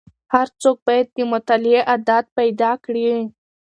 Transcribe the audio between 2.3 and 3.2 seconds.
پیدا کړي.